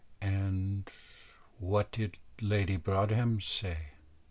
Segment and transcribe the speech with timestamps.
[0.23, 0.89] "And
[1.59, 3.89] what did Lady Broadhem say?"